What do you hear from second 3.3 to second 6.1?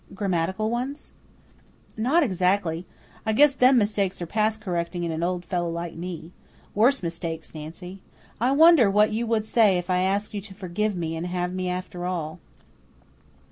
guess them mistakes are past kerrecting in an old fellow like